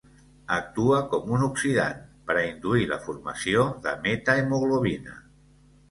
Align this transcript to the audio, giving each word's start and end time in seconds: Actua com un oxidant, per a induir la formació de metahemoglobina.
Actua 0.53 1.01
com 1.11 1.29
un 1.35 1.43
oxidant, 1.49 2.01
per 2.31 2.39
a 2.41 2.47
induir 2.47 2.89
la 2.95 2.99
formació 3.07 3.71
de 3.87 3.97
metahemoglobina. 4.09 5.21